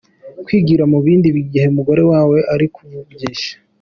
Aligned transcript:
Kwigira 0.45 0.83
mu 0.91 0.97
bindi 1.05 1.27
igihe 1.43 1.65
umugore 1.69 2.01
wawe 2.11 2.37
ari 2.53 2.65
kukuvugisha. 2.73 3.51